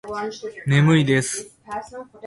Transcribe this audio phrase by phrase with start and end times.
[0.65, 1.51] 眠いです